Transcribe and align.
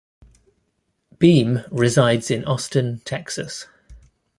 Beem 1.19 1.59
resides 1.69 2.31
in 2.31 2.43
Austin, 2.45 3.03
Texas. 3.05 3.67